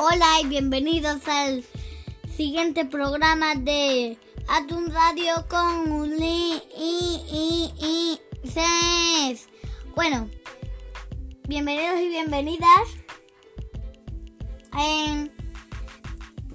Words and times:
Hola 0.00 0.40
y 0.40 0.46
bienvenidos 0.46 1.26
al 1.26 1.64
siguiente 2.36 2.84
programa 2.84 3.56
de 3.56 4.16
Atun 4.46 4.92
Radio 4.92 5.44
con 5.48 5.90
Uli 5.90 6.62
y, 6.78 7.72
y. 7.80 8.20
Bueno, 9.96 10.30
bienvenidos 11.48 11.98
y 12.00 12.08
bienvenidas. 12.10 12.88
En, 14.78 15.32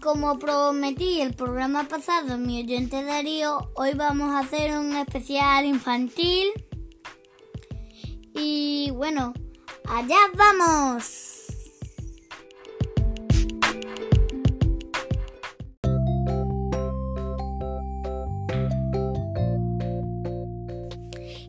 como 0.00 0.38
prometí 0.38 1.20
el 1.20 1.34
programa 1.34 1.88
pasado, 1.88 2.38
mi 2.38 2.62
oyente 2.62 3.02
Darío, 3.02 3.72
hoy 3.74 3.94
vamos 3.94 4.30
a 4.30 4.38
hacer 4.38 4.78
un 4.78 4.94
especial 4.94 5.64
infantil. 5.64 6.46
Y 8.34 8.92
bueno, 8.92 9.34
allá 9.88 10.18
vamos. 10.36 11.31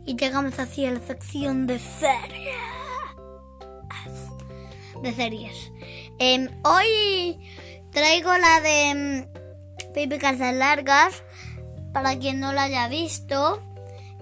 Y 0.05 0.15
llegamos 0.15 0.59
así 0.59 0.85
a 0.85 0.91
la 0.91 0.99
sección 0.99 1.65
de 1.65 1.79
series. 1.79 2.57
De 5.01 5.13
series. 5.13 5.71
Em, 6.19 6.49
hoy 6.63 7.39
traigo 7.91 8.37
la 8.37 8.59
de 8.59 9.27
Baby 9.95 10.17
Calzas 10.17 10.53
Largas. 10.53 11.23
Para 11.93 12.17
quien 12.17 12.39
no 12.39 12.51
la 12.51 12.63
haya 12.63 12.87
visto. 12.89 13.61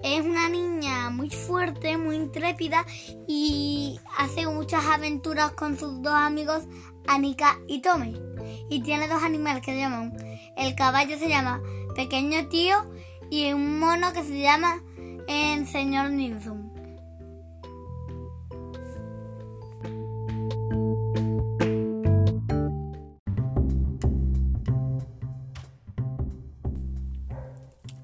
Es 0.04 0.20
una 0.20 0.48
niña 0.48 1.10
muy 1.10 1.30
fuerte, 1.30 1.96
muy 1.96 2.16
intrépida 2.16 2.84
y 3.28 4.00
hace 4.18 4.46
muchas 4.46 4.84
aventuras 4.84 5.52
con 5.52 5.78
sus 5.78 6.02
dos 6.02 6.12
amigos, 6.12 6.64
Anika 7.06 7.58
y 7.68 7.82
Tommy. 7.82 8.20
Y 8.68 8.82
tiene 8.82 9.06
dos 9.06 9.22
animales 9.22 9.62
que 9.64 9.72
se 9.72 9.78
llaman. 9.78 10.12
El 10.56 10.74
caballo 10.74 11.16
se 11.18 11.28
llama 11.28 11.60
Pequeño 11.94 12.48
Tío 12.48 12.76
y 13.30 13.52
un 13.52 13.78
mono 13.78 14.12
que 14.12 14.24
se 14.24 14.40
llama 14.40 14.82
Señor 15.72 16.10
Nilsson. 16.10 16.70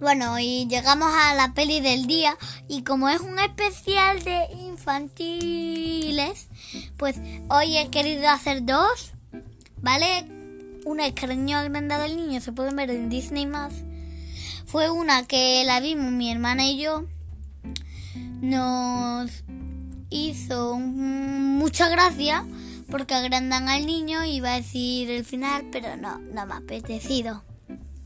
Bueno, 0.00 0.38
y 0.38 0.66
llegamos 0.68 1.12
a 1.12 1.34
la 1.34 1.52
peli 1.52 1.80
del 1.80 2.06
día 2.06 2.38
y 2.68 2.82
como 2.84 3.10
es 3.10 3.20
un 3.20 3.38
especial 3.38 4.24
de 4.24 4.46
infantiles, 4.60 6.48
pues 6.96 7.16
hoy 7.50 7.76
he 7.76 7.90
querido 7.90 8.28
hacer 8.30 8.64
dos, 8.64 9.12
¿vale? 9.82 10.24
Una 10.86 11.06
es 11.06 11.12
Cariño 11.12 11.58
agrandado 11.58 12.04
el 12.04 12.16
niño, 12.16 12.40
se 12.40 12.52
pueden 12.52 12.76
ver 12.76 12.90
en 12.90 13.10
Disney 13.10 13.44
más. 13.44 13.74
Fue 14.64 14.88
una 14.90 15.26
que 15.26 15.62
la 15.66 15.80
vimos 15.80 16.10
mi 16.12 16.32
hermana 16.32 16.66
y 16.66 16.78
yo. 16.78 17.04
Nos 18.40 19.44
hizo 20.10 20.78
mucha 20.78 21.88
gracia 21.88 22.44
porque 22.90 23.14
agrandan 23.14 23.68
al 23.68 23.86
niño 23.86 24.24
y 24.24 24.36
iba 24.36 24.52
a 24.52 24.56
decir 24.56 25.10
el 25.10 25.24
final, 25.24 25.66
pero 25.70 25.96
no, 25.96 26.18
no 26.18 26.46
me 26.46 26.54
ha 26.54 26.56
apetecido. 26.58 27.42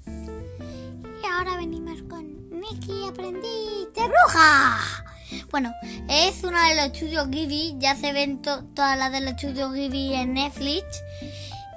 Y 0.07 1.27
ahora 1.27 1.57
venimos 1.57 2.03
con 2.09 2.51
Nicky 2.51 3.07
Aprendiz 3.09 3.93
de 3.95 4.09
Bruja. 4.09 5.05
Bueno, 5.51 5.73
es 6.09 6.43
una 6.45 6.69
de 6.69 6.77
los 6.77 6.87
estudios 6.87 7.29
Ghibli, 7.29 7.77
ya 7.79 7.97
se 7.97 8.13
ven 8.13 8.43
todas 8.43 8.99
las 8.99 9.13
de 9.13 9.21
los 9.21 9.33
estudios 9.33 9.73
Ghibli 9.73 10.15
en 10.15 10.35
Netflix. 10.35 10.85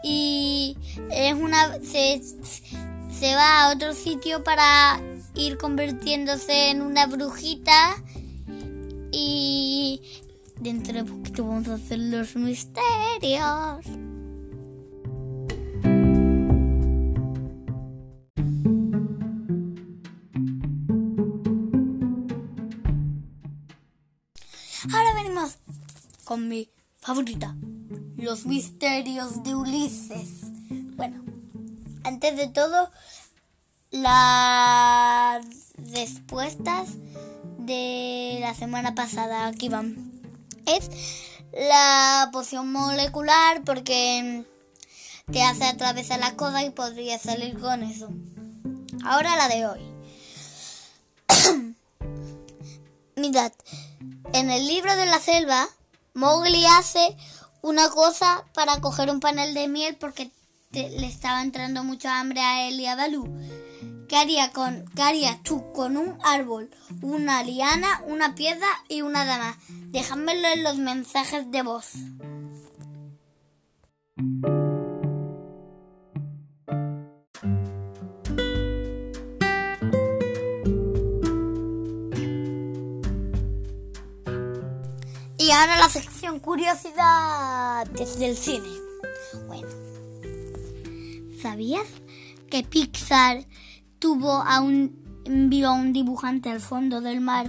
Y 0.03 0.77
es 1.11 1.33
una. 1.33 1.73
Se, 1.79 2.21
se 3.11 3.35
va 3.35 3.63
a 3.63 3.73
otro 3.73 3.93
sitio 3.93 4.43
para 4.43 4.99
ir 5.35 5.57
convirtiéndose 5.57 6.69
en 6.69 6.81
una 6.81 7.07
brujita. 7.07 7.95
Y 9.17 10.01
dentro 10.59 10.93
de 10.93 11.05
poquito 11.05 11.47
vamos 11.47 11.69
a 11.69 11.75
hacer 11.75 11.99
los 11.99 12.35
misterios. 12.35 12.83
Ahora 24.91 25.13
venimos 25.15 25.59
con 26.25 26.49
mi 26.49 26.69
favorita, 26.95 27.55
los 28.17 28.45
misterios 28.45 29.43
de 29.43 29.55
Ulises. 29.55 30.41
Bueno, 30.97 31.23
antes 32.03 32.35
de 32.35 32.49
todo, 32.49 32.91
las 33.91 35.45
respuestas 35.77 36.89
de 37.65 38.37
la 38.41 38.53
semana 38.53 38.95
pasada, 38.95 39.47
aquí 39.47 39.69
van. 39.69 40.11
Es 40.65 40.89
la 41.51 42.29
poción 42.31 42.71
molecular 42.71 43.63
porque 43.63 44.45
te 45.31 45.43
hace 45.43 45.65
atravesar 45.65 46.19
las 46.19 46.33
cosas 46.33 46.63
y 46.63 46.69
podría 46.69 47.17
salir 47.19 47.57
con 47.59 47.83
eso. 47.83 48.09
Ahora 49.03 49.35
la 49.35 49.47
de 49.47 49.65
hoy. 49.65 49.81
Mirad, 53.15 53.51
en 54.33 54.49
el 54.49 54.67
libro 54.67 54.95
de 54.95 55.05
la 55.05 55.19
selva, 55.19 55.67
Mowgli 56.13 56.65
hace 56.65 57.15
una 57.61 57.89
cosa 57.89 58.43
para 58.53 58.79
coger 58.81 59.09
un 59.09 59.19
panel 59.19 59.53
de 59.53 59.67
miel 59.67 59.95
porque 59.95 60.31
le 60.71 61.07
estaba 61.07 61.41
entrando 61.41 61.83
mucha 61.83 62.19
hambre 62.19 62.41
a 62.41 62.67
él 62.67 62.79
y 62.79 62.85
a 62.85 62.95
Balú. 62.95 63.25
¿Qué, 64.07 64.17
haría 64.17 64.51
con, 64.51 64.85
¿Qué 64.95 65.01
harías 65.01 65.41
tú 65.41 65.71
con 65.73 65.97
un 65.97 66.17
árbol, 66.23 66.69
una 67.01 67.43
liana, 67.43 68.01
una 68.05 68.35
piedra 68.35 68.67
y 68.87 69.01
una 69.01 69.25
dama? 69.25 69.57
Déjamelo 69.87 70.47
en 70.49 70.63
los 70.63 70.77
mensajes 70.77 71.49
de 71.49 71.63
voz. 71.63 71.93
Y 85.37 85.51
ahora 85.51 85.77
la 85.77 85.89
sección 85.89 86.39
curiosidad 86.39 87.87
desde 87.87 88.27
el 88.27 88.37
cine. 88.37 88.69
Bueno, 89.47 89.67
¿sabías 91.41 91.87
que 92.49 92.63
Pixar 92.63 93.45
tuvo 93.99 94.31
a 94.41 94.61
un 94.61 95.03
envió 95.25 95.69
a 95.69 95.73
un 95.73 95.91
dibujante 95.91 96.49
al 96.49 96.59
fondo 96.59 97.01
del 97.01 97.19
mar 97.19 97.47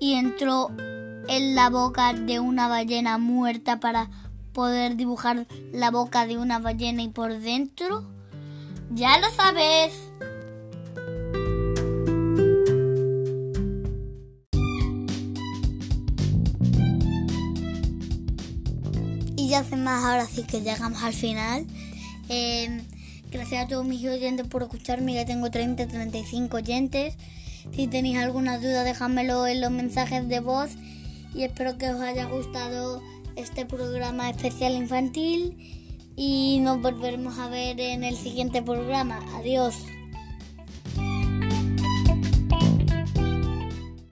y 0.00 0.14
entró 0.14 0.70
en 1.28 1.54
la 1.54 1.70
boca 1.70 2.12
de 2.12 2.40
una 2.40 2.68
ballena 2.68 3.18
muerta 3.18 3.80
para 3.80 4.08
poder 4.52 4.96
dibujar 4.96 5.46
la 5.72 5.90
boca 5.90 6.26
de 6.26 6.38
una 6.38 6.58
ballena 6.58 7.02
y 7.02 7.08
por 7.08 7.38
dentro? 7.38 8.04
Ya 8.90 9.18
lo 9.18 9.30
sabes. 9.30 9.92
Y 19.36 19.48
ya 19.48 19.62
sin 19.64 19.84
más, 19.84 20.04
ahora 20.04 20.24
sí 20.24 20.44
que 20.44 20.62
llegamos 20.62 21.02
al 21.02 21.12
final. 21.12 21.66
Eh, 22.28 22.82
gracias 23.30 23.64
a 23.64 23.68
todos 23.68 23.84
mis 23.84 24.04
oyentes 24.06 24.46
por 24.46 24.62
escucharme, 24.62 25.14
ya 25.14 25.24
tengo 25.24 25.50
30, 25.50 25.86
35 25.86 26.56
oyentes. 26.56 27.16
Si 27.74 27.86
tenéis 27.88 28.18
alguna 28.18 28.58
duda, 28.58 28.84
dejadmelo 28.84 29.46
en 29.46 29.60
los 29.60 29.70
mensajes 29.70 30.28
de 30.28 30.40
voz. 30.40 30.70
Y 31.34 31.42
espero 31.42 31.76
que 31.78 31.90
os 31.90 32.00
haya 32.00 32.26
gustado 32.26 33.02
este 33.36 33.66
programa 33.66 34.30
especial 34.30 34.74
infantil. 34.74 35.56
Y 36.16 36.60
nos 36.60 36.80
volveremos 36.80 37.38
a 37.38 37.48
ver 37.48 37.78
en 37.80 38.04
el 38.04 38.16
siguiente 38.16 38.62
programa. 38.62 39.20
Adiós. 39.36 39.76